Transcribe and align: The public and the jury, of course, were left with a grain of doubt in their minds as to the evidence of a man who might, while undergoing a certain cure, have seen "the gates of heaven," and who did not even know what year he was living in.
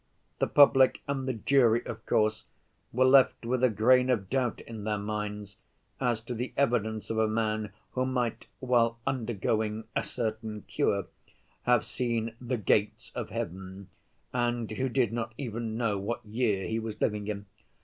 The 0.39 0.47
public 0.47 1.03
and 1.07 1.27
the 1.27 1.33
jury, 1.33 1.85
of 1.85 2.03
course, 2.07 2.45
were 2.91 3.05
left 3.05 3.45
with 3.45 3.63
a 3.63 3.69
grain 3.69 4.09
of 4.09 4.31
doubt 4.31 4.59
in 4.61 4.83
their 4.83 4.97
minds 4.97 5.57
as 5.99 6.21
to 6.21 6.33
the 6.33 6.53
evidence 6.57 7.11
of 7.11 7.19
a 7.19 7.27
man 7.27 7.71
who 7.91 8.07
might, 8.07 8.47
while 8.61 8.97
undergoing 9.05 9.83
a 9.95 10.03
certain 10.03 10.63
cure, 10.63 11.05
have 11.65 11.85
seen 11.85 12.33
"the 12.41 12.57
gates 12.57 13.11
of 13.13 13.29
heaven," 13.29 13.89
and 14.33 14.71
who 14.71 14.89
did 14.89 15.13
not 15.13 15.35
even 15.37 15.77
know 15.77 15.99
what 15.99 16.25
year 16.25 16.67
he 16.67 16.79
was 16.79 16.99
living 16.99 17.27
in. 17.27 17.45